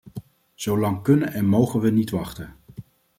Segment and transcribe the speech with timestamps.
[0.55, 2.55] Zo lang kunnen en mogen we niet wachten.